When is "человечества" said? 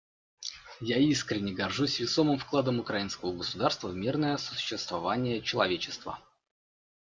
5.43-6.17